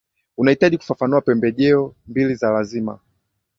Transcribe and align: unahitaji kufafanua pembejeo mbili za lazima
unahitaji 0.37 0.77
kufafanua 0.77 1.21
pembejeo 1.21 1.95
mbili 2.07 2.35
za 2.35 2.49
lazima 2.51 2.99